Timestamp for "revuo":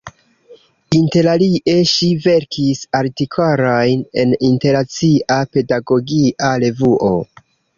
6.67-7.13